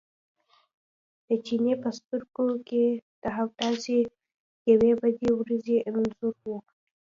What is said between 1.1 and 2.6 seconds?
د چیني په سترګو